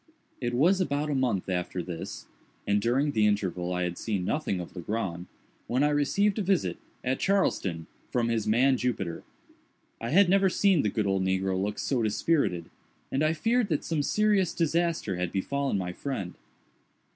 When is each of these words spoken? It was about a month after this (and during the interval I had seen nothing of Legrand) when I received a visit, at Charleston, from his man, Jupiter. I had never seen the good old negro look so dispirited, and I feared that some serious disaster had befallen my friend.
It 0.41 0.55
was 0.55 0.81
about 0.81 1.11
a 1.11 1.13
month 1.13 1.47
after 1.47 1.83
this 1.83 2.25
(and 2.65 2.81
during 2.81 3.11
the 3.11 3.27
interval 3.27 3.71
I 3.71 3.83
had 3.83 3.99
seen 3.99 4.25
nothing 4.25 4.59
of 4.59 4.75
Legrand) 4.75 5.27
when 5.67 5.83
I 5.83 5.89
received 5.89 6.39
a 6.39 6.41
visit, 6.41 6.77
at 7.03 7.19
Charleston, 7.19 7.85
from 8.09 8.27
his 8.27 8.47
man, 8.47 8.77
Jupiter. 8.77 9.21
I 10.01 10.09
had 10.09 10.27
never 10.27 10.49
seen 10.49 10.81
the 10.81 10.89
good 10.89 11.05
old 11.05 11.23
negro 11.23 11.55
look 11.55 11.77
so 11.77 12.01
dispirited, 12.01 12.71
and 13.11 13.21
I 13.21 13.33
feared 13.33 13.67
that 13.67 13.83
some 13.83 14.01
serious 14.01 14.55
disaster 14.55 15.17
had 15.17 15.31
befallen 15.31 15.77
my 15.77 15.93
friend. 15.93 16.33